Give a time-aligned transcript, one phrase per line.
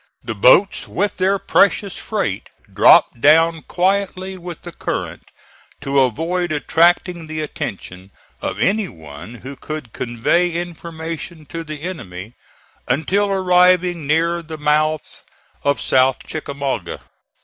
[0.23, 5.29] The boats with their precious freight dropped down quietly with the current
[5.81, 8.09] to avoid attracting the attention
[8.41, 12.33] of any one who could convey information to the enemy,
[12.87, 15.23] until arriving near the mouth
[15.63, 17.01] of South Chickamauga.